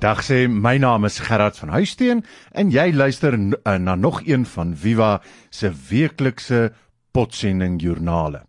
Dag 0.00 0.22
sê 0.24 0.46
my 0.48 0.78
naam 0.80 1.04
is 1.04 1.18
Gerard 1.20 1.58
van 1.60 1.74
Huisteen 1.74 2.22
en 2.56 2.70
jy 2.72 2.86
luister 2.96 3.34
uh, 3.36 3.74
na 3.76 3.98
nog 4.00 4.22
een 4.24 4.46
van 4.48 4.70
Viva 4.72 5.18
se 5.52 5.68
weeklikse 5.90 6.70
potsending 7.12 7.76
joernale. 7.82 8.46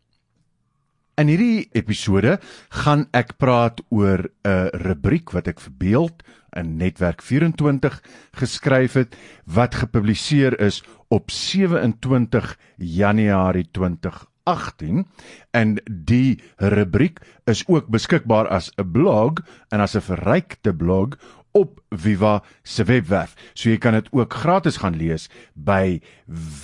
In 1.19 1.27
hierdie 1.27 1.67
episode 1.75 2.37
gaan 2.83 3.03
ek 3.11 3.35
praat 3.35 3.83
oor 3.91 4.29
'n 4.47 4.71
rubriek 4.79 5.35
wat 5.35 5.51
ek 5.51 5.59
verbeeld 5.59 6.23
in 6.55 6.77
Netwerk 6.79 7.19
24 7.21 7.99
geskryf 8.31 8.95
het 8.95 9.19
wat 9.43 9.75
gepubliseer 9.75 10.55
is 10.55 10.79
op 11.09 11.31
27 11.31 12.55
Januarie 12.77 13.67
2018 13.75 15.03
en 15.51 15.77
die 15.91 16.39
rubriek 16.55 17.19
is 17.43 17.67
ook 17.67 17.91
beskikbaar 17.91 18.47
as 18.47 18.71
'n 18.77 18.91
blog 18.91 19.43
en 19.69 19.79
as 19.79 19.95
'n 19.95 20.01
verrykte 20.01 20.73
blog 20.73 21.19
op 21.57 21.81
Viva 21.89 22.43
se 22.63 22.83
webwerf. 22.83 23.35
So 23.53 23.69
jy 23.69 23.77
kan 23.77 23.93
dit 23.93 24.07
ook 24.11 24.33
gratis 24.33 24.77
gaan 24.81 24.95
lees 24.97 25.29
by 25.53 26.01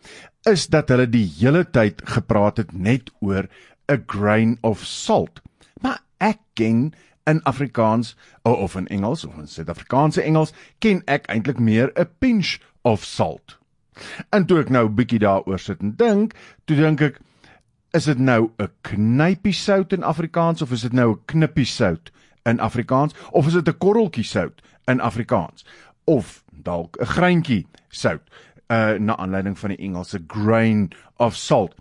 is 0.49 0.67
dat 0.69 0.91
hulle 0.93 1.07
die 1.09 1.25
hele 1.39 1.63
tyd 1.65 2.03
gepraat 2.05 2.59
het 2.61 2.73
net 2.73 3.09
oor 3.19 3.47
a 3.91 3.97
grain 4.07 4.57
of 4.61 4.83
salt. 4.85 5.41
Maar 5.81 6.01
ek 6.19 6.41
ken 6.59 6.91
in 7.25 7.41
Afrikaans 7.43 8.13
of 8.45 8.75
in 8.75 8.87
Engels 8.87 9.25
of 9.25 9.37
in 9.37 9.47
Suid-Afrikaanse 9.49 10.21
Engels 10.21 10.53
ken 10.79 11.01
ek 11.09 11.29
eintlik 11.31 11.59
meer 11.59 11.91
'n 11.95 12.09
pinch 12.19 12.57
of 12.83 13.03
salt. 13.03 13.57
En 14.29 14.45
toe 14.45 14.59
ek 14.59 14.69
nou 14.69 14.85
'n 14.87 14.95
bietjie 14.95 15.19
daaroor 15.19 15.59
sit 15.59 15.81
en 15.81 15.95
dink, 15.95 16.35
toe 16.65 16.77
dink 16.77 17.01
ek 17.01 17.19
is 17.95 18.05
dit 18.09 18.19
nou 18.19 18.51
'n 18.59 18.69
knypie 18.81 19.53
sout 19.53 19.93
in 19.93 20.03
Afrikaans 20.03 20.61
of 20.61 20.71
is 20.71 20.81
dit 20.81 20.93
nou 20.93 21.11
'n 21.11 21.21
knippie 21.25 21.65
sout 21.65 22.11
in 22.43 22.59
Afrikaans 22.59 23.13
of 23.31 23.47
is 23.47 23.53
dit 23.53 23.67
'n 23.67 23.77
korreltjie 23.77 24.23
sout 24.23 24.61
in 24.85 24.99
Afrikaans 24.99 25.65
of 26.03 26.43
dalk 26.51 26.97
'n 26.99 27.05
greintjie 27.05 27.65
sout 27.89 28.21
uh 28.67 28.97
na 28.99 29.15
aanleiding 29.17 29.59
van 29.59 29.69
die 29.69 29.77
Engelse 29.77 30.19
grain 30.27 30.91
of 31.17 31.35
salt. 31.35 31.75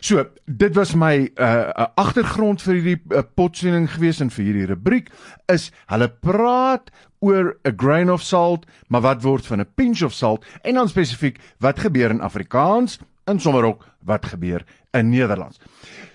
So, 0.00 0.26
dit 0.46 0.74
was 0.74 0.94
my 0.94 1.30
uh, 1.36 1.86
agtergrond 1.94 2.62
vir 2.62 2.74
hierdie 2.74 3.00
uh, 3.10 3.22
potsending 3.34 3.90
gewees 3.90 4.20
en 4.20 4.30
vir 4.30 4.44
hierdie 4.44 4.66
rubriek 4.66 5.10
is 5.46 5.70
hulle 5.86 6.08
praat 6.08 6.90
oor 7.20 7.56
'n 7.64 7.76
grain 7.76 8.10
of 8.10 8.22
salt, 8.22 8.66
maar 8.88 9.00
wat 9.00 9.22
word 9.22 9.46
van 9.46 9.60
'n 9.60 9.72
pinch 9.74 10.02
of 10.02 10.12
salt 10.12 10.44
en 10.62 10.74
dan 10.74 10.88
spesifiek 10.88 11.38
wat 11.58 11.78
gebeur 11.78 12.10
in 12.10 12.20
Afrikaans 12.20 12.98
en 13.24 13.40
sommer 13.40 13.64
ook 13.64 13.86
wat 14.04 14.26
gebeur 14.26 14.64
in 14.92 15.10
Nederlands. 15.10 15.60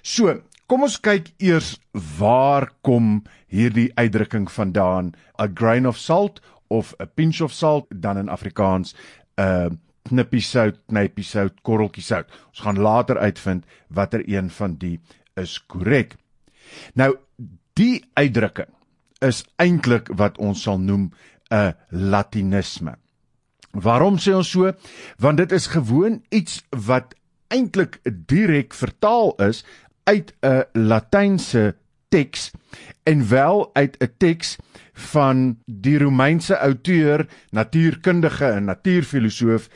So, 0.01 0.41
kom 0.67 0.83
ons 0.83 0.99
kyk 0.99 1.31
eers 1.37 1.77
waar 2.17 2.69
kom 2.81 3.23
hierdie 3.47 3.91
uitdrukking 3.95 4.51
vandaan? 4.51 5.15
'n 5.39 5.55
grain 5.55 5.87
of 5.87 5.97
salt 5.97 6.41
of 6.67 6.93
'n 6.99 7.09
pinch 7.15 7.41
of 7.41 7.53
salt 7.53 7.87
dan 7.89 8.17
in 8.17 8.29
Afrikaans 8.29 8.93
'n 9.37 9.41
uh, 9.41 9.69
knippie 10.07 10.41
sout, 10.41 10.79
knypie 10.87 11.23
sout, 11.23 11.61
korreltjie 11.61 12.03
sout. 12.03 12.31
Ons 12.47 12.63
gaan 12.65 12.79
later 12.79 13.17
uitvind 13.17 13.65
watter 13.87 14.23
een 14.25 14.49
van 14.49 14.75
die 14.75 14.99
is 15.35 15.57
korrek. 15.67 16.15
Nou 16.93 17.15
die 17.77 18.03
uitdrukking 18.13 18.71
is 19.25 19.43
eintlik 19.61 20.09
wat 20.17 20.37
ons 20.37 20.61
sal 20.61 20.79
noem 20.79 21.11
'n 21.51 21.73
latinisme. 21.89 22.97
Waarom 23.71 24.17
sê 24.17 24.33
ons 24.33 24.49
so? 24.49 24.73
Want 25.17 25.37
dit 25.37 25.51
is 25.51 25.67
gewoon 25.67 26.21
iets 26.29 26.63
wat 26.69 27.15
eintlik 27.47 27.99
direk 28.03 28.73
vertaal 28.73 29.35
is 29.47 29.65
uit 30.03 30.33
'n 30.41 30.63
latynse 30.73 31.75
teks 32.09 32.51
en 33.03 33.29
wel 33.29 33.69
uit 33.73 33.97
'n 33.99 34.13
teks 34.17 34.57
van 34.93 35.57
die 35.65 35.97
Romeinse 35.97 36.57
outeur, 36.57 37.27
natuurkundige 37.51 38.45
en 38.45 38.63
natuurfilosoof 38.65 39.69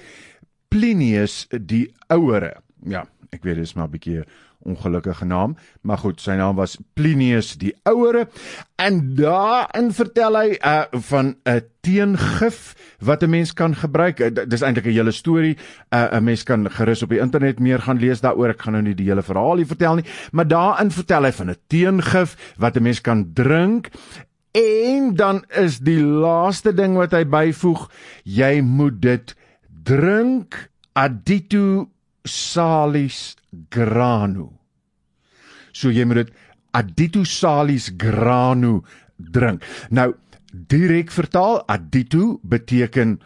Plinius 0.68 1.48
die 1.50 1.94
Ouere. 2.08 2.56
Ja, 2.84 3.06
ek 3.30 3.44
weet 3.44 3.56
dit 3.56 3.64
is 3.64 3.74
maar 3.74 3.88
'n 3.88 3.92
bietjie 3.92 4.24
ongelukkige 4.64 5.26
naam, 5.26 5.56
maar 5.82 5.98
goed, 5.98 6.22
sy 6.22 6.36
naam 6.40 6.56
was 6.56 6.78
Plinius 6.94 7.56
die 7.58 7.74
Ouere 7.84 8.28
en 8.82 9.16
daarin 9.16 9.92
vertel 9.94 10.38
hy 10.38 10.58
uh, 10.58 10.84
van 11.10 11.36
'n 11.46 11.62
teengif 11.82 12.76
wat 13.00 13.24
'n 13.24 13.30
mens 13.30 13.54
kan 13.54 13.76
gebruik. 13.76 14.20
Uh, 14.20 14.30
dis 14.48 14.62
eintlik 14.62 14.86
'n 14.86 14.98
hele 14.98 15.12
storie. 15.12 15.58
Uh, 15.94 16.18
'n 16.18 16.24
Mens 16.24 16.44
kan 16.44 16.72
gerus 16.72 17.04
op 17.04 17.10
die 17.10 17.20
internet 17.20 17.60
meer 17.60 17.80
gaan 17.80 18.00
lees 18.00 18.22
daaroor. 18.22 18.50
Ek 18.50 18.62
gaan 18.62 18.74
nou 18.74 18.84
nie 18.84 18.96
die 18.96 19.10
hele 19.10 19.24
verhaal 19.24 19.58
hier 19.58 19.68
vertel 19.68 19.96
nie, 19.96 20.06
maar 20.32 20.48
daarin 20.48 20.92
vertel 20.92 21.24
hy 21.24 21.32
van 21.32 21.50
'n 21.50 21.58
teengif 21.68 22.56
wat 22.58 22.76
'n 22.78 22.84
mens 22.84 23.02
kan 23.02 23.34
drink 23.34 23.90
En 24.52 25.16
dan 25.16 25.46
is 25.48 25.80
die 25.80 26.02
laaste 26.04 26.74
ding 26.76 26.98
wat 27.00 27.14
hy 27.16 27.24
byvoeg, 27.24 27.86
jy 28.28 28.60
moet 28.60 28.98
dit 29.00 29.32
drink 29.88 30.58
additu 30.92 31.88
salis 32.28 33.36
granu. 33.70 34.50
So 35.74 35.92
jy 35.92 36.06
moet 36.06 36.26
dit 36.26 36.34
additu 36.78 37.26
salis 37.28 37.90
granu 37.98 38.82
drink. 39.18 39.64
Nou 39.90 40.14
direk 40.52 41.12
vertaal 41.12 41.62
additu 41.72 42.38
beteken 42.44 43.20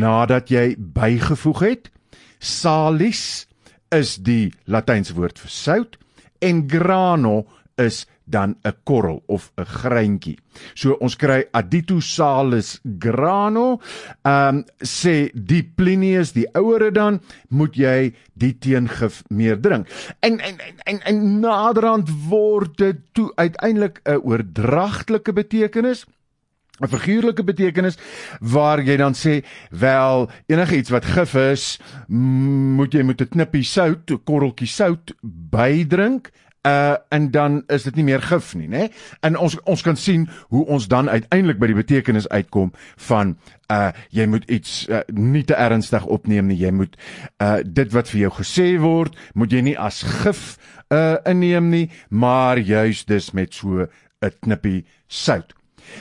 nadat 0.00 0.52
jy 0.52 0.74
bygevoeg 0.78 1.62
het. 1.64 1.90
Salis 2.38 3.46
is 3.94 4.18
die 4.20 4.52
latynse 4.68 5.16
woord 5.16 5.40
vir 5.40 5.52
sout 5.52 5.96
en 6.44 6.66
grano 6.68 7.46
is 7.80 8.04
dan 8.30 8.56
'n 8.64 8.74
korrel 8.84 9.22
of 9.26 9.52
'n 9.56 9.64
greintjie. 9.64 10.38
So 10.74 10.92
ons 11.00 11.16
kry 11.16 11.44
Additu 11.52 12.00
salis 12.00 12.80
grano. 12.98 13.80
Ehm 14.22 14.56
um, 14.56 14.64
sê 14.78 15.30
die 15.34 15.62
Plinius 15.62 16.32
die 16.32 16.48
ouere 16.54 16.90
dan 16.90 17.20
moet 17.48 17.74
jy 17.74 18.14
die 18.34 18.58
teengif 18.58 19.22
meer 19.28 19.60
drink. 19.60 19.88
En 20.20 20.40
en 20.40 20.56
en, 20.84 21.00
en 21.00 21.40
naderhand 21.40 22.08
word 22.28 22.76
dit 22.76 22.96
toe 23.12 23.32
uiteindelik 23.34 24.00
'n 24.04 24.20
oordragtelike 24.22 25.32
betekenis 25.32 26.06
'n 26.80 26.86
figuurlike 26.86 27.44
betekenis 27.44 27.98
waar 28.40 28.82
jy 28.82 28.96
dan 28.96 29.14
sê 29.14 29.42
wel 29.70 30.28
enige 30.46 30.76
iets 30.76 30.90
wat 30.94 31.04
gif 31.04 31.34
is 31.34 31.78
moet 32.06 32.94
jy 32.94 33.02
met 33.02 33.20
'n 33.20 33.28
knippie 33.28 33.64
sout, 33.64 34.10
'n 34.10 34.22
korreltjie 34.24 34.70
sout 34.70 35.14
bydrink 35.22 36.30
uh 36.68 36.96
en 37.08 37.30
dan 37.30 37.62
is 37.66 37.82
dit 37.88 37.96
nie 37.96 38.04
meer 38.04 38.22
gif 38.22 38.54
nie, 38.54 38.68
né? 38.68 38.88
En 39.20 39.36
ons 39.36 39.56
ons 39.64 39.82
kan 39.82 39.96
sien 39.96 40.28
hoe 40.48 40.64
ons 40.66 40.88
dan 40.88 41.08
uiteindelik 41.08 41.58
by 41.58 41.70
die 41.70 41.78
betekenis 41.78 42.28
uitkom 42.28 42.72
van 43.08 43.36
uh 43.72 43.90
jy 44.14 44.26
moet 44.26 44.44
iets 44.50 44.86
uh, 44.88 45.02
nie 45.12 45.44
te 45.44 45.56
ernstig 45.56 46.06
opneem 46.06 46.48
nie. 46.50 46.58
Jy 46.60 46.72
moet 46.72 46.96
uh 47.42 47.58
dit 47.64 47.92
wat 47.92 48.10
vir 48.12 48.20
jou 48.26 48.32
gesê 48.40 48.68
word, 48.80 49.16
moet 49.34 49.52
jy 49.52 49.62
nie 49.70 49.78
as 49.78 50.02
gif 50.22 50.56
uh 50.94 51.16
inneem 51.28 51.70
nie, 51.72 51.86
maar 52.08 52.58
juis 52.58 53.04
dis 53.04 53.32
met 53.32 53.54
so 53.54 53.86
'n 54.22 54.34
knippie 54.40 54.84
sout. 55.06 55.57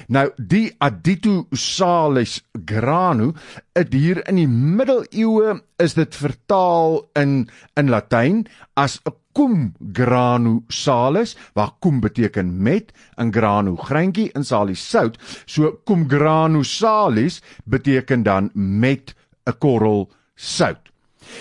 Nou 0.07 0.29
die 0.37 0.71
Adito 0.79 1.47
salis 1.51 2.41
granu, 2.65 3.33
dit 3.73 3.93
hier 3.93 4.21
in 4.27 4.35
die 4.35 4.47
middeleeue 4.47 5.61
is 5.83 5.93
dit 5.93 6.15
vertaal 6.15 7.01
in 7.15 7.49
in 7.75 7.89
Latyn 7.89 8.45
as 8.75 8.99
cum 9.37 9.73
granu 9.93 10.63
salis, 10.67 11.35
waar 11.53 11.75
cum 11.79 11.99
beteken 12.01 12.55
met, 12.63 12.91
en 13.21 13.31
granu 13.33 13.75
greintjie 13.77 14.31
en 14.33 14.43
salis 14.43 14.81
sout. 14.81 15.17
So 15.45 15.77
cum 15.85 16.07
granu 16.09 16.63
salis 16.65 17.41
beteken 17.65 18.23
dan 18.23 18.49
met 18.53 19.13
'n 19.45 19.57
korrel 19.59 20.09
sout. 20.35 20.89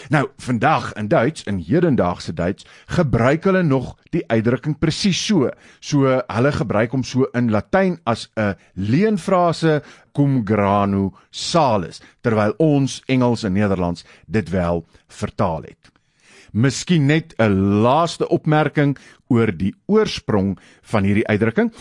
Nou, 0.09 0.29
vandag 0.39 0.93
in 0.93 1.09
Duits, 1.09 1.43
in 1.47 1.59
hedendaagse 1.59 2.35
Duits, 2.35 2.67
gebruik 2.87 3.45
hulle 3.45 3.63
nog 3.63 3.95
die 4.15 4.25
uitdrukking 4.27 4.79
presies 4.79 5.21
so. 5.27 5.51
So 5.81 6.21
hulle 6.27 6.53
gebruik 6.53 6.95
hom 6.95 7.05
so 7.05 7.29
in 7.35 7.51
Latyn 7.51 7.99
as 8.05 8.29
'n 8.37 8.55
leenfrase 8.75 9.83
cum 10.13 10.45
granu 10.45 11.11
salis, 11.31 12.01
terwyl 12.23 12.55
ons 12.59 13.03
Engels 13.07 13.45
en 13.45 13.53
Nederlands 13.53 14.05
dit 14.27 14.51
wel 14.51 14.87
vertaal 15.09 15.63
het. 15.63 15.93
Miskien 16.53 17.07
net 17.07 17.35
'n 17.39 17.83
laaste 17.83 18.29
opmerking 18.29 18.97
oor 19.29 19.53
die 19.57 19.75
oorsprong 19.87 20.59
van 20.83 21.05
hierdie 21.05 21.27
uitdrukking. 21.27 21.73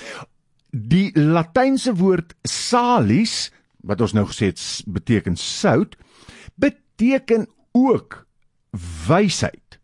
Die 0.72 1.12
Latynse 1.16 1.94
woord 1.96 2.34
salis, 2.44 3.52
wat 3.84 4.02
ons 4.02 4.13
nou 4.13 4.25
gesê 4.25 4.46
het 4.46 4.84
beteken 4.86 5.38
sout, 5.38 5.96
beteken 6.56 7.48
ook 7.75 8.24
wysheid. 9.07 9.80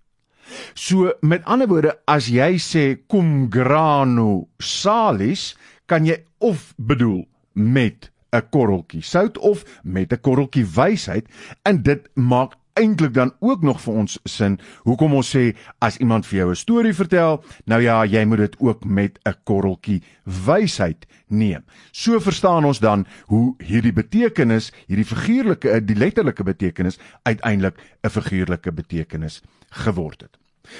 So 0.73 1.13
met 1.21 1.45
ander 1.47 1.67
woorde, 1.67 1.93
as 2.07 2.27
jy 2.31 2.55
sê 2.59 2.85
cum 3.11 3.47
grano 3.51 4.47
salis, 4.59 5.51
kan 5.87 6.07
jy 6.07 6.21
of 6.39 6.71
bedoel 6.77 7.25
met 7.53 8.09
'n 8.31 8.47
korreltjie 8.49 9.03
sout 9.03 9.37
of 9.37 9.63
met 9.83 10.13
'n 10.13 10.21
korreltjie 10.21 10.65
wysheid 10.65 11.27
en 11.63 11.83
dit 11.83 12.07
maak 12.15 12.55
eintlik 12.73 13.13
dan 13.13 13.33
ook 13.39 13.61
nog 13.61 13.81
vir 13.81 13.93
ons 13.93 14.19
sin 14.23 14.59
hoekom 14.83 15.13
ons 15.13 15.35
sê 15.35 15.55
as 15.79 15.97
iemand 15.97 16.25
vir 16.25 16.37
jou 16.39 16.49
'n 16.49 16.55
storie 16.55 16.93
vertel, 16.93 17.43
nou 17.65 17.81
ja, 17.81 18.05
jy 18.05 18.25
moet 18.25 18.37
dit 18.37 18.55
ook 18.59 18.85
met 18.85 19.19
'n 19.25 19.35
korreltjie 19.43 20.01
wysheid 20.23 21.05
neem. 21.27 21.63
So 21.91 22.19
verstaan 22.19 22.65
ons 22.65 22.79
dan 22.79 23.05
hoe 23.25 23.55
hierdie 23.57 23.93
betekenis, 23.93 24.71
hierdie 24.87 25.05
figuurlike, 25.05 25.85
die 25.85 25.95
letterlike 25.95 26.43
betekenis 26.43 26.99
uiteindelik 27.23 27.75
'n 28.03 28.09
figuurlike 28.09 28.71
betekenis 28.71 29.41
geword 29.69 30.21
het. 30.21 30.37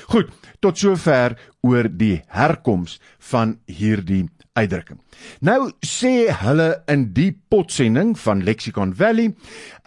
Goed, 0.07 0.29
tot 0.59 0.77
sover 0.77 1.35
oor 1.61 1.89
die 1.89 2.21
herkoms 2.27 2.99
van 3.31 3.59
hierdie 3.65 4.29
uitdrukking. 4.53 5.00
Nou 5.39 5.71
sê 5.86 6.31
hulle 6.42 6.69
in 6.92 7.07
die 7.15 7.31
potsending 7.50 8.13
van 8.19 8.44
Lexicon 8.44 8.94
Valley, 8.98 9.31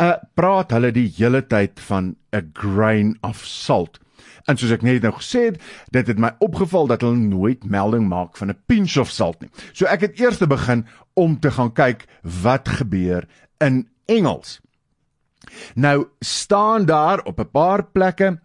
uh 0.01 0.15
praat 0.35 0.73
hulle 0.73 0.93
die 0.95 1.11
hele 1.19 1.43
tyd 1.47 1.81
van 1.89 2.17
'n 2.33 2.51
grain 2.53 3.17
of 3.23 3.45
salt. 3.45 4.01
En 4.47 4.57
soos 4.57 4.71
ek 4.71 4.83
net 4.83 5.03
nou 5.03 5.13
gesê 5.13 5.47
het, 5.49 5.61
dit 5.91 6.07
het 6.07 6.19
my 6.19 6.35
opgeval 6.45 6.87
dat 6.87 7.01
hulle 7.01 7.17
nooit 7.17 7.65
melding 7.65 8.09
maak 8.09 8.37
van 8.37 8.51
'n 8.51 8.63
pinch 8.67 8.97
of 8.97 9.11
salt 9.11 9.41
nie. 9.41 9.51
So 9.73 9.87
ek 9.87 10.01
het 10.01 10.21
eers 10.21 10.39
te 10.39 10.47
begin 10.47 10.87
om 11.15 11.41
te 11.41 11.51
gaan 11.51 11.73
kyk 11.73 12.07
wat 12.23 12.69
gebeur 12.69 13.29
in 13.61 13.89
Engels. 14.07 14.61
Nou 15.75 16.09
staan 16.21 16.85
daar 16.85 17.25
op 17.25 17.41
'n 17.41 17.51
paar 17.51 17.85
plekke 17.85 18.41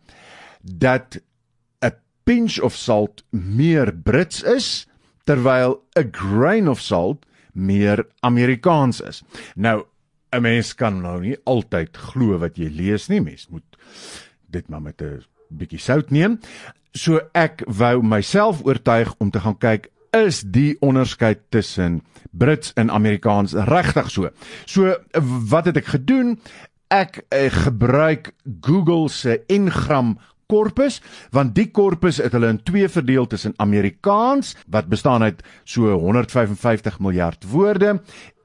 dat 0.61 1.21
'n 1.81 1.95
pinch 2.23 2.59
of 2.59 2.75
salt 2.75 3.23
meer 3.31 3.93
Brits 3.93 4.43
is 4.43 4.88
terwyl 5.23 5.81
'n 5.95 6.11
grain 6.11 6.67
of 6.67 6.81
salt 6.81 7.25
meer 7.53 8.05
Amerikaans 8.19 9.01
is. 9.01 9.23
Nou 9.55 9.85
'n 10.31 10.41
mens 10.41 10.75
kan 10.75 11.01
nou 11.01 11.19
nie 11.21 11.37
altyd 11.43 11.97
glo 11.97 12.37
wat 12.37 12.57
jy 12.57 12.69
lees 12.69 13.07
nie, 13.09 13.21
mens 13.21 13.47
moet 13.49 13.77
dit 14.49 14.69
maar 14.69 14.81
met 14.81 15.01
'n 15.01 15.23
bietjie 15.49 15.79
sout 15.79 16.11
neem. 16.11 16.39
So 16.91 17.19
ek 17.33 17.63
wou 17.67 18.01
myself 18.01 18.65
oortuig 18.65 19.13
om 19.17 19.31
te 19.31 19.39
gaan 19.39 19.57
kyk 19.57 19.89
is 20.11 20.41
die 20.41 20.77
onderskeid 20.81 21.39
tussen 21.49 22.01
Brits 22.31 22.73
en 22.73 22.89
Amerikaans 22.89 23.53
regtig 23.53 24.09
so. 24.11 24.29
So 24.65 24.95
wat 25.49 25.65
het 25.65 25.77
ek 25.77 25.93
gedoen? 25.93 26.39
Ek 26.89 27.21
uh, 27.29 27.49
gebruik 27.53 28.33
Google 28.61 29.09
se 29.09 29.43
Ngram 29.47 30.17
korpus 30.49 30.99
want 31.35 31.53
die 31.55 31.67
korpus 31.71 32.19
het 32.23 32.33
hulle 32.33 32.49
in 32.49 32.61
twee 32.65 32.89
verdeel 32.89 33.27
tussen 33.29 33.53
Amerikaans 33.61 34.55
wat 34.67 34.89
bestaan 34.89 35.23
uit 35.23 35.43
so 35.63 35.93
155 36.01 36.99
miljard 36.99 37.45
woorde 37.51 37.99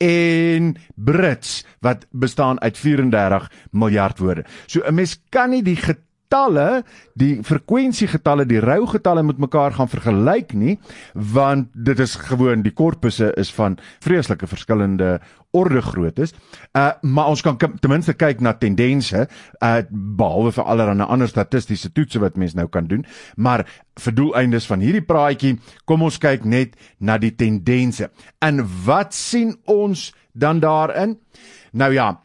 en 0.04 0.74
Brits 0.94 1.62
wat 1.80 2.06
bestaan 2.10 2.60
uit 2.60 2.78
34 2.78 3.50
miljard 3.70 4.18
woorde. 4.18 4.44
So 4.66 4.80
'n 4.84 4.94
mens 4.94 5.20
kan 5.30 5.50
nie 5.50 5.62
die 5.62 5.76
getalle, 6.34 6.82
die 7.14 7.42
frekwensiegetalle, 7.46 8.44
die 8.46 8.58
rou 8.58 8.86
getalle 8.90 9.22
met 9.22 9.38
mekaar 9.38 9.75
gaan 9.76 9.88
vergelyk 9.88 10.54
nie, 10.58 10.78
want 11.14 11.69
dit 11.75 11.98
is 12.02 12.16
gewoon 12.16 12.64
die 12.64 12.72
korpusse 12.75 13.31
is 13.38 13.52
van 13.54 13.76
vreeslike 14.02 14.46
verskillende 14.50 15.20
orde 15.54 15.81
grootes. 15.82 16.34
Uh 16.75 16.90
maar 17.02 17.31
ons 17.31 17.42
kan 17.42 17.56
ten 17.56 17.90
minste 17.90 18.14
kyk 18.19 18.40
na 18.40 18.52
tendense, 18.58 19.28
uh 19.62 19.82
behalwe 19.90 20.50
vir 20.52 20.64
allerlei 20.64 21.06
ander 21.06 21.28
statistiese 21.28 21.92
toetse 21.92 22.19
wat 22.19 22.37
mens 22.37 22.54
nou 22.54 22.66
kan 22.66 22.88
doen, 22.90 23.04
maar 23.37 23.62
vir 23.94 24.14
doeleindes 24.14 24.66
van 24.66 24.82
hierdie 24.82 25.04
praatjie, 25.06 25.58
kom 25.87 26.02
ons 26.02 26.19
kyk 26.19 26.44
net 26.44 26.75
na 26.98 27.19
die 27.19 27.34
tendense. 27.34 28.10
En 28.42 28.64
wat 28.84 29.14
sien 29.14 29.54
ons 29.66 30.10
dan 30.32 30.58
daarin? 30.58 31.14
Nou 31.72 31.92
ja, 31.94 32.19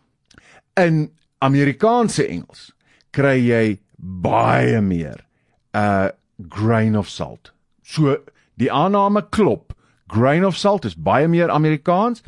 in 0.74 1.12
Amerikaanse 1.40 2.26
Engels 2.26 2.72
kry 3.14 3.38
jy 3.38 3.78
baie 4.00 4.82
meer 4.82 5.26
'n 5.74 5.80
uh, 5.80 6.10
grain 6.50 6.98
of 6.98 7.08
salt. 7.10 7.52
So 7.84 8.18
die 8.56 8.72
aanname 8.72 9.30
klop. 9.30 9.74
Grain 10.08 10.46
of 10.46 10.58
salt 10.58 10.86
is 10.86 10.96
baie 10.96 11.28
meer 11.28 11.50
Amerikaans. 11.50 12.24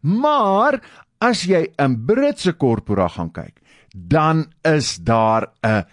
Maar 0.00 0.80
as 1.18 1.44
jy 1.44 1.68
'n 1.78 2.04
Britse 2.06 2.52
korpora 2.52 3.08
gaan 3.08 3.32
kyk, 3.32 3.60
dan 3.94 4.52
is 4.62 4.96
daar 4.96 5.50
'n 5.62 5.84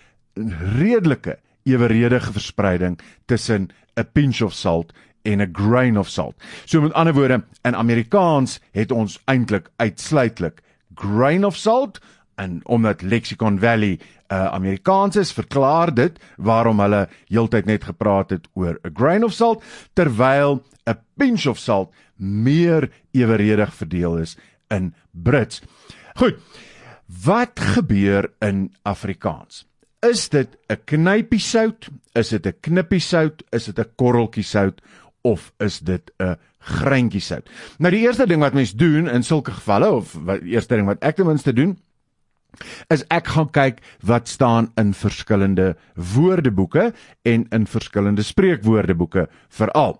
redelike 0.77 1.39
eweredige 1.63 2.31
verspreiding 2.31 2.99
tussen 3.25 3.69
'n 3.95 4.05
pinch 4.13 4.41
of 4.41 4.53
salt 4.53 4.93
en 5.23 5.41
'n 5.41 5.53
grain 5.53 5.97
of 5.97 6.09
salt. 6.09 6.35
So 6.65 6.81
met 6.81 6.93
ander 6.93 7.13
woorde, 7.13 7.43
in 7.61 7.75
Amerikaans 7.75 8.59
het 8.71 8.91
ons 8.91 9.19
eintlik 9.25 9.69
uitsluitlik 9.75 10.61
grain 10.95 11.45
of 11.45 11.55
salt 11.55 11.99
en 12.35 12.59
omdat 12.63 13.01
Lexicon 13.01 13.59
Valley 13.59 13.99
uh, 14.31 14.45
Amerikaans 14.55 15.15
is, 15.15 15.33
verklaar 15.35 15.93
dit 15.93 16.19
waarom 16.37 16.79
hulle 16.79 17.07
heeltyd 17.27 17.65
net 17.65 17.83
gepraat 17.83 18.29
het 18.29 18.47
oor 18.53 18.79
'n 18.83 18.95
grain 18.95 19.23
of 19.23 19.33
salt 19.33 19.63
terwyl 19.93 20.63
'n 20.87 20.97
pinch 21.17 21.45
of 21.45 21.59
salt 21.59 21.91
meer 22.15 22.89
eweredig 23.11 23.73
verdeel 23.73 24.17
is 24.17 24.37
in 24.69 24.93
Brits. 25.11 25.61
Goed. 26.15 26.37
Wat 27.25 27.59
gebeur 27.59 28.31
in 28.39 28.71
Afrikaans? 28.83 29.65
Is 29.99 30.29
dit 30.29 30.47
'n 30.69 30.79
knypie 30.85 31.39
sout? 31.39 31.89
Is 32.13 32.29
dit 32.29 32.45
'n 32.45 32.55
knippie 32.61 32.99
sout? 32.99 33.43
Is 33.51 33.65
dit 33.65 33.79
'n 33.79 33.91
korreltjie 33.95 34.43
sout 34.43 34.81
of 35.21 35.53
is 35.59 35.79
dit 35.79 36.11
'n 36.19 36.37
greintjie 36.59 37.21
sout? 37.21 37.49
Nou 37.77 37.91
die 37.91 38.01
eerste 38.01 38.27
ding 38.27 38.41
wat 38.41 38.53
mens 38.53 38.73
doen 38.73 39.07
in 39.07 39.23
sulke 39.23 39.51
gevalle 39.51 39.91
of 39.91 40.13
wat 40.13 40.41
eerste 40.41 40.75
ding 40.75 40.87
wat 40.87 41.03
ek 41.03 41.15
ten 41.15 41.25
minste 41.25 41.53
doen, 41.53 41.77
is 42.93 43.03
ek 43.13 43.31
gaan 43.33 43.49
kyk 43.55 43.81
wat 44.05 44.27
staan 44.27 44.71
in 44.79 44.93
verskillende 44.97 45.73
woordeboeke 45.95 46.91
en 47.27 47.45
in 47.49 47.67
verskillende 47.67 48.23
spreekwoordeboeke 48.25 49.27
veral. 49.49 49.99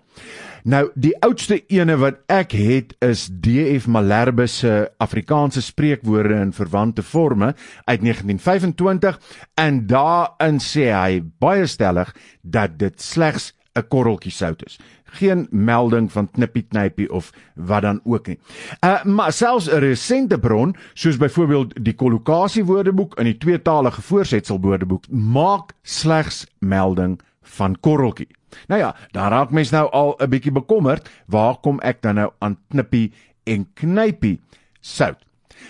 Nou 0.63 0.83
die 0.93 1.13
oudste 1.25 1.57
ene 1.73 1.95
wat 1.97 2.19
ek 2.29 2.53
het 2.53 2.93
is 3.01 3.25
DF 3.31 3.87
Malherbe 3.89 4.45
se 4.51 4.91
Afrikaanse 5.01 5.63
spreekwoorde 5.65 6.37
in 6.37 6.53
verwante 6.53 7.03
forme 7.03 7.55
uit 7.85 8.03
1925 8.03 9.17
en 9.57 9.85
daarin 9.89 10.61
sê 10.61 10.91
hy 10.93 11.23
baie 11.41 11.65
stellig 11.65 12.13
dat 12.41 12.77
dit 12.77 13.01
slegs 13.01 13.51
'n 13.75 13.87
korreltjie 13.87 14.31
sout 14.31 14.65
is. 14.65 14.79
Geen 15.03 15.47
melding 15.49 16.11
van 16.11 16.29
knippie 16.31 16.65
knypie 16.69 17.11
of 17.11 17.31
wat 17.55 17.81
dan 17.81 18.01
ook 18.03 18.27
nie. 18.27 18.39
Uh 18.85 19.03
maar 19.03 19.33
selfs 19.33 19.69
'n 19.69 19.79
resente 19.79 20.39
bron, 20.39 20.75
soos 20.93 21.17
byvoorbeeld 21.17 21.83
die 21.83 21.95
kollokasie 21.95 22.65
woordeboek 22.65 23.17
in 23.19 23.25
die 23.25 23.37
tweetalige 23.37 24.01
voorsetsel 24.01 24.59
woordeboek, 24.59 25.07
maak 25.09 25.73
slegs 25.81 26.45
melding 26.59 27.19
van 27.41 27.79
korreltjie. 27.79 28.27
Nou 28.67 28.79
ja, 28.79 28.95
dan 29.11 29.29
raak 29.29 29.51
mens 29.51 29.69
nou 29.69 29.89
al 29.91 30.15
'n 30.19 30.29
bietjie 30.29 30.51
bekommerd, 30.51 31.09
waar 31.25 31.55
kom 31.55 31.79
ek 31.79 32.01
dan 32.01 32.15
nou 32.15 32.31
aan 32.39 32.57
knippie 32.69 33.13
en 33.43 33.67
knypie 33.73 34.39
sout? 34.79 35.17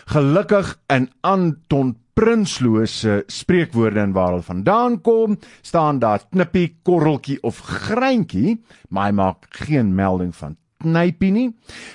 Gelukkig 0.05 0.79
in 0.87 1.11
Anton 1.21 1.95
Prinsloo 2.13 2.85
se 2.85 3.23
spreekwoorde 3.27 3.99
en 3.99 4.15
waar 4.15 4.33
hulle 4.33 4.45
vandaan 4.45 5.01
kom, 5.01 5.37
staan 5.61 5.99
daar 5.99 6.25
knippie, 6.29 6.77
korreltjie 6.83 7.39
of 7.43 7.59
greintjie, 7.59 8.59
maar 8.89 9.09
hy 9.09 9.15
maak 9.15 9.47
geen 9.63 9.95
melding 9.95 10.35
van 10.35 10.57
knypie 10.81 11.31
nie. 11.31 11.47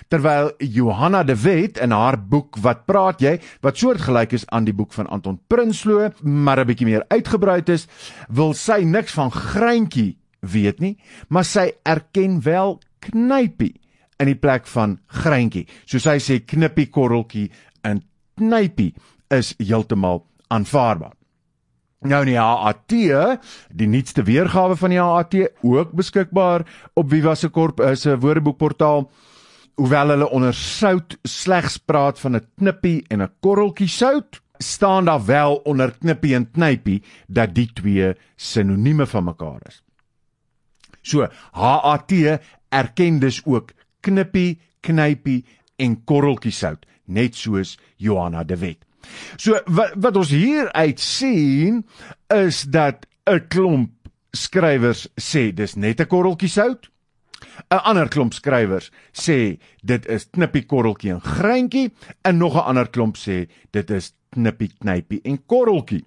Terwyl 0.09 0.53
Johanna 0.59 1.23
de 1.27 1.37
Wet 1.43 1.81
in 1.83 1.95
haar 1.95 2.19
boek 2.19 2.59
Wat 2.63 2.85
praat 2.87 3.23
jy, 3.23 3.37
wat 3.65 3.79
soortgelyk 3.79 4.37
is 4.39 4.47
aan 4.55 4.67
die 4.69 4.75
boek 4.77 4.95
van 4.97 5.11
Anton 5.13 5.41
Prinsloo, 5.51 6.11
maar 6.23 6.61
'n 6.61 6.67
bietjie 6.67 6.87
meer 6.87 7.05
uitgebrei 7.09 7.63
is, 7.67 7.87
wil 8.29 8.55
sy 8.55 8.83
niks 8.85 9.13
van 9.13 9.31
greintjie 9.31 10.17
weet 10.41 10.81
nie, 10.81 10.97
maar 11.29 11.45
sy 11.45 11.73
erken 11.83 12.41
wel 12.43 12.81
knypie 13.01 13.75
in 14.19 14.27
die 14.27 14.39
plek 14.39 14.67
van 14.67 14.99
greintjie. 15.07 15.67
So 15.87 15.99
sy 15.99 16.19
sê 16.19 16.41
knippie 16.45 16.89
korreltjie 16.91 17.51
in 17.85 18.03
knypie 18.37 18.95
is 19.29 19.55
heeltemal 19.59 20.27
aanvaarbaar. 20.49 21.15
Nou 22.07 22.25
nee, 22.25 22.39
AAT, 22.39 22.93
die 23.73 23.89
nuutste 23.89 24.23
weergawe 24.23 24.77
van 24.77 24.93
die 24.93 25.01
AAT 25.01 25.35
ook 25.65 25.95
beskikbaar 25.97 26.67
op 26.95 27.11
Viva 27.11 27.35
se 27.35 27.49
korp 27.49 27.81
is 27.81 28.07
'n 28.07 28.21
woordeboekportaal. 28.21 29.11
Hoewel 29.75 30.09
hulle 30.09 30.31
onder 30.31 30.55
sout 30.55 31.19
slegs 31.23 31.77
praat 31.79 32.19
van 32.19 32.37
'n 32.37 32.47
knippie 32.57 33.05
en 33.09 33.23
'n 33.23 33.33
korreltjie 33.41 33.89
sout, 33.89 34.41
staan 34.59 35.05
daar 35.05 35.25
wel 35.25 35.57
onder 35.57 35.97
knippie 35.99 36.35
en 36.35 36.51
knypie 36.51 37.03
dat 37.27 37.55
die 37.55 37.73
twee 37.73 38.15
sinonieme 38.37 39.07
van 39.07 39.25
mekaar 39.25 39.61
is. 39.67 39.83
So 41.03 41.29
HAT 41.53 42.13
erken 42.69 43.19
dus 43.19 43.45
ook 43.45 43.71
knippie, 44.01 44.61
knypie 44.81 45.45
en 45.77 46.05
korreltjie 46.05 46.53
sout, 46.53 46.87
net 47.05 47.35
soos 47.35 47.79
Johanna 47.97 48.45
de 48.45 48.57
Wet. 48.57 48.86
So 49.37 49.61
wat 49.67 49.95
wat 49.97 50.17
ons 50.17 50.31
hier 50.31 50.73
uit 50.73 51.01
sien 51.01 51.85
is 52.35 52.63
dat 52.63 53.07
'n 53.27 53.47
klomp 53.49 53.91
skrywers 54.33 55.09
sê 55.21 55.53
dis 55.55 55.77
net 55.77 56.01
'n 56.01 56.07
korreltjie 56.07 56.49
sout. 56.49 56.91
'n 57.71 57.83
Ander 57.85 58.09
klomp 58.09 58.35
skrywers 58.35 58.91
sê 59.13 59.59
dit 59.83 60.07
is 60.07 60.29
knippie 60.31 60.67
korreltjie 60.67 61.13
en 61.13 61.21
greintjie 61.21 61.93
en 62.23 62.39
nog 62.39 62.55
'n 62.55 62.69
ander 62.71 62.89
klomp 62.89 63.17
sê 63.17 63.49
dit 63.71 63.91
is 63.91 64.15
knippie 64.31 64.73
knypie 64.81 65.21
en 65.25 65.39
korreltjie. 65.47 66.05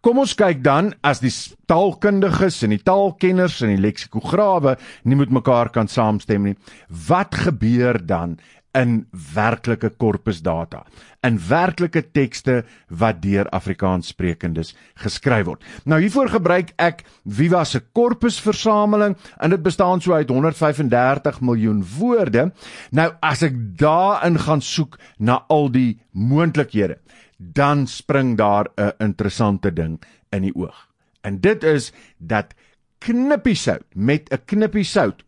Kom 0.00 0.18
ons 0.18 0.32
kyk 0.32 0.62
dan 0.64 0.94
as 1.04 1.20
die 1.20 1.32
taalkundiges 1.68 2.62
en 2.64 2.72
die 2.72 2.80
taalkenners 2.80 3.58
en 3.60 3.74
die 3.74 3.82
leksikograwe 3.84 4.78
nie 5.04 5.18
met 5.20 5.30
mekaar 5.30 5.68
kan 5.74 5.88
saamstem 5.92 6.42
nie. 6.42 6.56
Wat 6.88 7.34
gebeur 7.34 8.00
dan 8.06 8.38
in 8.74 9.06
werklike 9.34 9.90
korpusdata 9.98 10.84
in 11.26 11.36
werklike 11.48 12.02
tekste 12.14 12.62
wat 12.88 13.20
deur 13.24 13.48
Afrikaanssprekendes 13.52 14.72
geskryf 15.02 15.46
word. 15.48 15.64
Nou 15.84 16.00
hiervoor 16.00 16.32
gebruik 16.32 16.72
ek 16.80 17.04
Viva 17.24 17.64
se 17.68 17.82
korpusversameling 17.96 19.16
en 19.40 19.54
dit 19.54 19.62
bestaan 19.62 20.00
so 20.00 20.16
uit 20.16 20.30
135 20.32 21.40
miljoen 21.44 21.82
woorde. 21.98 22.50
Nou 22.96 23.10
as 23.20 23.44
ek 23.46 23.58
daarin 23.80 24.38
gaan 24.40 24.64
soek 24.64 24.98
na 25.18 25.42
al 25.52 25.68
die 25.72 26.00
moontlikhede, 26.12 26.98
dan 27.36 27.86
spring 27.86 28.36
daar 28.36 28.68
'n 28.76 28.92
interessante 29.00 29.72
ding 29.72 30.00
in 30.32 30.42
die 30.42 30.54
oog. 30.54 30.88
En 31.22 31.40
dit 31.40 31.64
is 31.64 31.92
dat 32.18 32.54
knippie 32.98 33.54
sout 33.54 33.84
met 33.94 34.30
'n 34.32 34.44
knippie 34.44 34.84
sout 34.84 35.22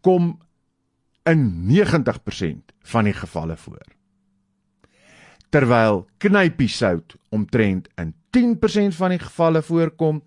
kom 0.00 0.38
in 1.28 1.42
90% 1.70 2.72
van 2.82 3.04
die 3.04 3.16
gevalle 3.16 3.56
voor. 3.56 3.84
Terwyl 5.52 6.06
knypie 6.18 6.68
sout 6.68 7.16
omtrent 7.28 7.88
in 8.00 8.14
10% 8.32 8.96
van 8.96 9.12
die 9.12 9.20
gevalle 9.20 9.62
voorkom, 9.62 10.22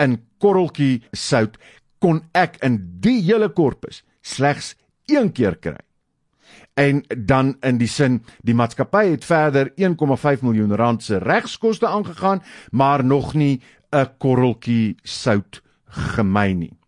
in 0.00 0.16
korreltjie 0.40 1.02
sout 1.12 1.58
kon 2.00 2.22
ek 2.32 2.56
in 2.64 2.80
die 3.04 3.20
hele 3.20 3.50
korpus 3.52 4.02
slegs 4.24 4.74
een 5.10 5.32
keer 5.36 5.58
kry. 5.60 5.78
En 6.80 7.02
dan 7.26 7.56
in 7.66 7.78
die 7.78 7.88
sin 7.90 8.22
die 8.46 8.56
maatskappy 8.56 9.04
het 9.10 9.24
verder 9.28 9.72
1,5 9.76 10.44
miljoen 10.46 10.74
rand 10.76 11.04
se 11.04 11.18
regskoste 11.18 11.86
aangegaan, 11.86 12.42
maar 12.70 13.04
nog 13.04 13.34
nie 13.34 13.60
'n 13.92 14.08
korreltjie 14.18 14.96
sout 15.02 15.62
gemeen 15.84 16.58
nie. 16.58 16.79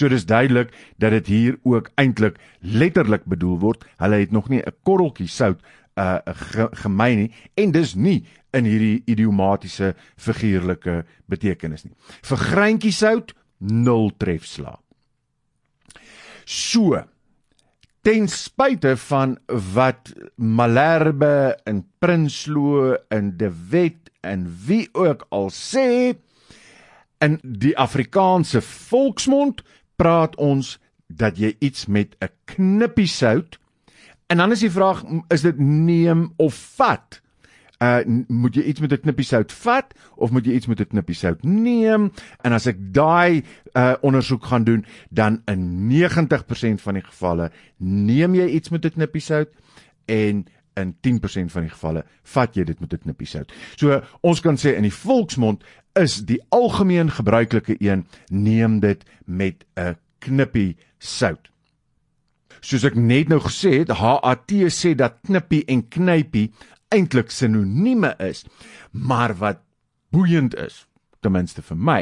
So 0.00 0.08
dis 0.08 0.24
duidelik 0.24 0.72
dat 0.96 1.12
dit 1.12 1.26
hier 1.28 1.58
ook 1.62 1.90
eintlik 2.00 2.38
letterlik 2.64 3.26
bedoel 3.28 3.58
word. 3.60 3.84
Hulle 4.00 4.22
het 4.22 4.30
nog 4.32 4.48
nie 4.48 4.62
'n 4.64 4.72
korreltjie 4.82 5.28
sout 5.28 5.60
uh 5.94 6.18
ge, 6.24 6.68
gemeen 6.72 7.18
nie 7.18 7.32
en 7.54 7.72
dis 7.72 7.94
nie 7.94 8.24
in 8.50 8.64
hierdie 8.64 9.02
idiomatiese 9.04 9.94
figuurlike 10.16 11.04
betekenis 11.26 11.84
nie. 11.84 11.92
Vir 12.22 12.36
greintjie 12.36 12.92
sout 12.92 13.34
nul 13.58 14.10
trefsla. 14.16 14.78
So 16.44 17.04
ten 18.02 18.28
spyte 18.28 18.96
van 18.96 19.38
wat 19.74 20.12
Malherbe 20.36 21.58
en 21.64 21.84
Prinsloo 21.98 22.96
en 23.08 23.36
De 23.36 23.52
Wet 23.70 24.10
en 24.20 24.48
wie 24.66 24.88
ook 24.92 25.26
al 25.28 25.50
sê 25.50 26.16
in 27.20 27.38
die 27.42 27.76
Afrikaanse 27.78 28.60
volksmond 28.64 29.62
praat 30.00 30.36
ons 30.40 30.76
dat 31.06 31.38
jy 31.40 31.54
iets 31.58 31.86
met 31.86 32.16
'n 32.20 32.30
knippie 32.44 33.08
sout 33.08 33.58
en 34.30 34.36
dan 34.36 34.52
is 34.52 34.60
die 34.60 34.70
vraag 34.70 35.02
is 35.28 35.42
dit 35.42 35.58
neem 35.58 36.32
of 36.36 36.54
vat? 36.76 37.20
Uh 37.80 38.04
moet 38.28 38.54
jy 38.54 38.62
iets 38.62 38.80
met 38.80 38.92
'n 38.92 39.00
knippie 39.00 39.24
sout 39.24 39.52
vat 39.52 39.94
of 40.16 40.30
moet 40.30 40.46
jy 40.46 40.52
iets 40.52 40.66
met 40.66 40.80
'n 40.80 40.86
knippie 40.86 41.14
sout 41.14 41.42
neem? 41.44 42.12
En 42.44 42.52
as 42.52 42.66
ek 42.66 42.76
daai 42.92 43.42
uh 43.74 43.94
ondersoek 44.00 44.44
gaan 44.44 44.64
doen, 44.64 44.84
dan 45.10 45.42
in 45.46 45.88
90% 45.88 46.80
van 46.80 46.94
die 46.94 47.02
gevalle 47.02 47.50
neem 47.78 48.34
jy 48.34 48.46
iets 48.46 48.68
met 48.68 48.84
'n 48.84 48.90
knippie 48.90 49.20
sout 49.20 49.48
en 50.06 50.46
in 50.76 50.94
10% 51.06 51.52
van 51.52 51.66
die 51.66 51.72
gevalle 51.72 52.04
vat 52.34 52.56
jy 52.56 52.64
dit 52.64 52.80
met 52.80 52.92
'n 52.92 53.02
knippie 53.04 53.26
sout. 53.26 53.52
So 53.76 54.02
ons 54.22 54.40
kan 54.40 54.56
sê 54.56 54.76
in 54.76 54.82
die 54.82 54.94
volksmond 54.94 55.64
is 55.94 56.20
die 56.24 56.40
algemeen 56.48 57.10
gebruikelike 57.10 57.76
een 57.78 58.06
neem 58.28 58.80
dit 58.80 59.04
met 59.24 59.64
'n 59.76 59.96
knippie 60.18 60.76
sout. 60.98 61.50
Soos 62.60 62.84
ek 62.84 62.94
net 62.94 63.28
nou 63.28 63.40
gesê 63.40 63.78
het, 63.78 63.88
HAT 63.88 64.52
sê 64.68 64.94
dat 64.94 65.18
knippie 65.24 65.64
en 65.66 65.88
knypie 65.88 66.52
eintlik 66.88 67.30
sinonieme 67.30 68.14
is, 68.18 68.44
maar 68.90 69.34
wat 69.34 69.62
boeiend 70.10 70.54
is, 70.54 70.86
ten 71.20 71.32
minste 71.32 71.62
vir 71.62 71.76
my, 71.76 72.00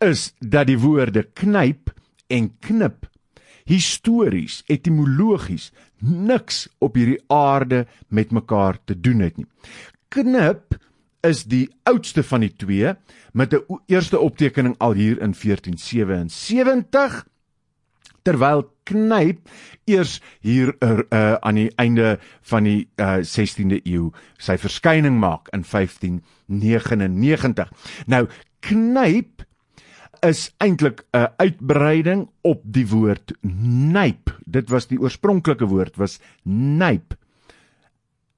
is 0.00 0.32
dat 0.40 0.66
die 0.66 0.78
woorde 0.78 1.22
knyp 1.22 1.92
en 2.28 2.50
knip 2.60 3.06
histories, 3.68 4.62
etimologies 4.66 5.72
niks 6.00 6.68
op 6.78 6.94
hierdie 6.94 7.22
aarde 7.26 7.86
met 8.08 8.30
mekaar 8.30 8.78
te 8.84 9.00
doen 9.00 9.20
het 9.20 9.36
nie. 9.36 9.46
Knip 10.08 10.76
is 11.26 11.44
die 11.44 11.68
oudste 11.88 12.22
van 12.22 12.40
die 12.40 12.54
twee 12.56 12.94
met 13.32 13.54
'n 13.54 13.80
eerste 13.86 14.18
optekening 14.18 14.74
al 14.78 14.92
hier 14.92 15.20
in 15.20 15.34
1477 15.34 17.26
terwyl 18.22 18.72
knyp 18.84 19.38
eers 19.84 20.20
hier 20.40 20.76
uh, 20.80 20.98
uh, 21.10 21.34
aan 21.40 21.54
die 21.54 21.72
einde 21.76 22.18
van 22.50 22.64
die 22.68 22.88
uh, 22.96 23.16
16de 23.24 23.80
eeu 23.84 24.10
sy 24.36 24.58
verskyning 24.60 25.20
maak 25.20 25.48
in 25.56 25.64
1599. 25.64 27.72
Nou 28.06 28.28
knyp 28.60 29.47
is 30.26 30.54
eintlik 30.58 31.04
'n 31.12 31.28
uitbreiding 31.36 32.28
op 32.42 32.62
die 32.64 32.86
woord 32.86 33.32
nyp. 33.92 34.38
Dit 34.44 34.68
was 34.68 34.86
die 34.86 35.00
oorspronklike 35.00 35.66
woord 35.66 35.96
was 35.96 36.20
nyp. 36.44 37.14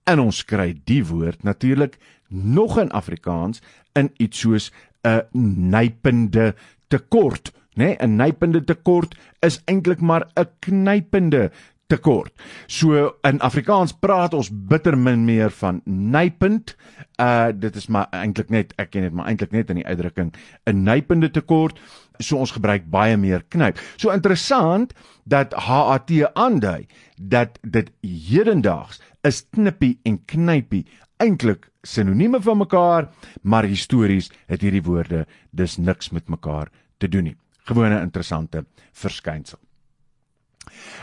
En 0.04 0.18
ons 0.18 0.44
kry 0.44 0.80
die 0.84 1.04
woord 1.06 1.42
natuurlik 1.42 1.98
nog 2.28 2.78
in 2.78 2.90
Afrikaans 2.90 3.62
in 3.92 4.10
iets 4.16 4.38
soos 4.38 4.72
'n 5.02 5.22
nypende 5.70 6.54
tekort, 6.88 7.52
né? 7.74 7.84
Nee, 7.84 7.96
'n 8.00 8.16
nypende 8.16 8.64
tekort 8.64 9.14
is 9.40 9.62
eintlik 9.64 10.00
maar 10.00 10.30
'n 10.36 10.48
knypende 10.60 11.50
tekort. 11.90 12.32
So 12.70 13.16
in 13.26 13.40
Afrikaans 13.44 13.92
praat 13.92 14.34
ons 14.36 14.50
bitter 14.50 14.96
min 14.98 15.24
meer 15.26 15.52
van 15.60 15.80
nypend. 15.84 16.76
Uh 17.20 17.50
dit 17.54 17.76
is 17.76 17.88
maar 17.90 18.08
eintlik 18.16 18.50
net 18.54 18.74
ek 18.80 18.92
ken 18.94 19.08
dit 19.08 19.16
maar 19.16 19.30
eintlik 19.30 19.52
net 19.56 19.70
in 19.70 19.82
die 19.82 19.86
uitdrukking 19.86 20.32
'n 20.70 20.84
nypende 20.84 21.30
tekort. 21.30 21.80
So 22.18 22.36
ons 22.36 22.52
gebruik 22.52 22.90
baie 22.90 23.16
meer 23.16 23.42
knyp. 23.48 23.78
So 23.96 24.10
interessant 24.10 24.92
dat 25.24 25.52
HAT 25.52 26.10
aandui 26.34 26.86
dat 27.16 27.58
dit 27.62 27.90
hedendaags 28.00 29.00
is 29.22 29.44
knippie 29.50 29.98
en 30.04 30.20
knypie 30.24 30.86
eintlik 31.20 31.70
sinonieme 31.82 32.40
van 32.40 32.58
mekaar, 32.58 33.08
maar 33.42 33.64
histories 33.64 34.30
het 34.46 34.60
hierdie 34.60 34.84
woorde 34.84 35.26
dus 35.50 35.76
niks 35.76 36.10
met 36.10 36.28
mekaar 36.28 36.68
te 36.98 37.08
doen 37.08 37.30
nie. 37.30 37.36
Gewone 37.64 38.00
interessante 38.00 38.64
verskynsel. 38.92 39.58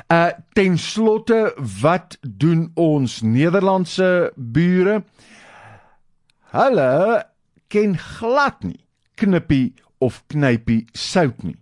Uh 0.07 0.31
ten 0.53 0.77
slotte 0.77 1.53
wat 1.81 2.17
doen 2.21 2.71
ons 2.75 3.21
Nederlandse 3.21 4.31
bure? 4.35 5.03
Hulle 6.51 7.23
ken 7.67 7.97
glad 7.97 8.63
nie 8.63 8.79
knippie 9.17 9.73
of 9.99 10.21
knypie 10.31 10.85
sout 10.93 11.43
nie. 11.43 11.57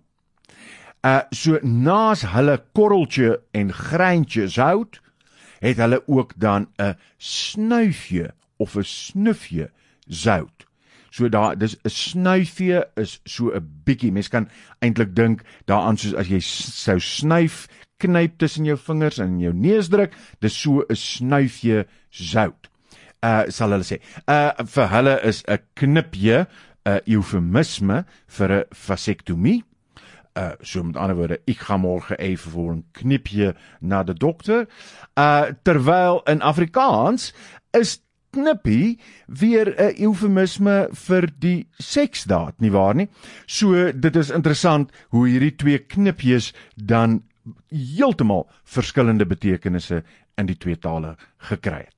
Uh 1.06 1.24
so 1.32 1.60
naas 1.64 2.26
hulle 2.36 2.60
korreltjie 2.78 3.36
en 3.54 3.74
greintjie 3.74 4.50
sout 4.50 5.02
het 5.64 5.80
hulle 5.82 6.02
ook 6.08 6.34
dan 6.38 6.68
'n 6.78 6.96
snuifie 7.18 8.30
of 8.58 8.76
'n 8.76 8.84
snufie 8.84 9.68
sout. 10.08 10.66
So 11.10 11.30
daar 11.30 11.58
dis 11.58 11.76
'n 11.84 11.90
snuifie 11.90 12.84
is 12.96 13.20
so 13.24 13.50
'n 13.50 13.82
bietjie. 13.86 14.12
Mens 14.12 14.28
kan 14.28 14.50
eintlik 14.80 15.16
dink 15.16 15.42
daaraan 15.66 15.98
soos 15.98 16.14
as 16.14 16.28
jy 16.28 16.40
sou 16.40 17.00
snuif, 17.00 17.68
knyp 18.06 18.38
tussen 18.40 18.66
jou 18.66 18.78
vingers 18.78 19.20
en 19.24 19.40
jou 19.42 19.54
neus 19.54 19.90
druk, 19.90 20.16
dis 20.42 20.54
so 20.54 20.86
'n 20.90 20.96
snuifie 20.96 21.86
sout. 22.12 22.70
Uh 23.24 23.50
sal 23.50 23.74
hulle 23.74 23.88
sê. 23.88 24.00
Uh 24.28 24.52
vir 24.66 24.88
hulle 24.94 25.20
is 25.24 25.44
'n 25.48 25.60
knipjie 25.76 26.46
'n 26.86 27.02
eufemisme 27.08 28.06
vir 28.38 28.52
'n 28.52 28.64
vasektomie. 28.72 29.64
Uh 30.36 30.54
so 30.62 30.84
met 30.84 30.98
ander 30.98 31.16
woorde, 31.16 31.40
ek 31.48 31.58
gaan 31.68 31.82
môre 31.82 32.16
effe 32.20 32.50
vir 32.50 32.74
'n 32.76 32.84
knipjie 32.94 33.54
na 33.82 34.04
die 34.04 34.14
dokter. 34.14 34.68
Uh 35.18 35.54
terwyl 35.64 36.22
in 36.28 36.42
Afrikaans 36.42 37.34
is 37.74 38.00
knippie 38.36 39.00
weer 39.28 39.74
'n 39.80 39.96
eufemisme 39.98 40.88
vir 41.08 41.28
die 41.40 41.68
seksdaad, 41.80 42.60
nie 42.60 42.72
waar 42.72 42.96
nie? 42.96 43.08
So 43.48 43.92
dit 43.92 44.16
is 44.16 44.30
interessant 44.30 44.92
hoe 45.10 45.28
hierdie 45.28 45.56
twee 45.56 45.80
knipjies 45.80 46.54
dan 46.76 47.24
heeltemal 47.70 48.48
verskillende 48.64 49.26
betekenisse 49.26 50.04
in 50.38 50.46
die 50.46 50.58
twee 50.58 50.78
tale 50.78 51.16
gekry 51.50 51.86
het. 51.86 51.96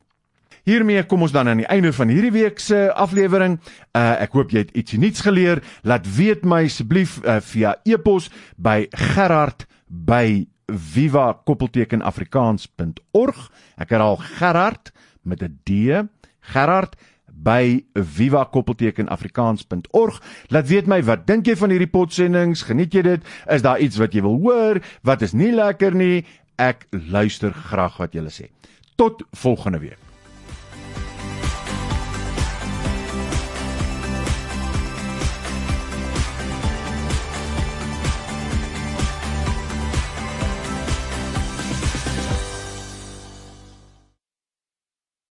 Hiermee 0.68 1.00
kom 1.08 1.22
ons 1.24 1.32
dan 1.32 1.48
aan 1.48 1.62
die 1.62 1.70
einde 1.72 1.94
van 1.96 2.10
hierdie 2.12 2.34
week 2.36 2.60
se 2.60 2.92
aflewering. 2.92 3.56
Uh 3.96 4.20
ek 4.26 4.34
hoop 4.36 4.52
jy 4.52 4.60
het 4.66 4.76
iets 4.76 5.00
nuuts 5.00 5.22
geleer. 5.24 5.64
Laat 5.88 6.04
weet 6.18 6.44
my 6.44 6.68
asseblief 6.68 7.24
uh, 7.24 7.40
via 7.40 7.80
e-pos 7.88 8.28
by 8.58 8.92
gerard 9.16 9.64
by 9.88 10.44
viva-afrikaans.org. 10.68 13.40
Ek 13.80 13.90
herhaal 13.96 14.20
gerard 14.20 14.92
met 15.24 15.40
'n 15.44 15.60
d 15.64 15.72
gerard 16.52 16.96
by 17.44 17.84
viva-afrikaans.org. 17.94 20.22
Laat 20.50 20.68
weet 20.68 20.88
my 20.90 21.04
wat 21.06 21.28
dink 21.30 21.48
jy 21.48 21.56
van 21.60 21.70
hierdie 21.74 21.92
potsendings? 21.92 22.64
Geniet 22.68 22.94
jy 22.98 23.04
dit? 23.06 23.22
Is 23.54 23.62
daar 23.66 23.80
iets 23.84 23.98
wat 24.02 24.14
jy 24.14 24.22
wil 24.26 24.38
hoor? 24.42 24.76
Wat 25.08 25.22
is 25.22 25.34
nie 25.38 25.52
lekker 25.54 25.94
nie? 25.96 26.26
Ek 26.58 26.88
luister 26.92 27.54
graag 27.54 27.98
wat 28.02 28.14
julle 28.18 28.32
sê. 28.34 28.46
Tot 28.98 29.24
volgende 29.38 29.80
week. 29.84 30.07